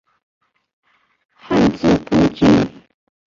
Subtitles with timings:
[1.47, 2.47] 汉字部件。